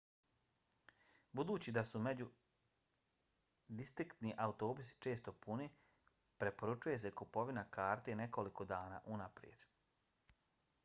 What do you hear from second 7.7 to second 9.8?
karte nekoliko dana unaprijed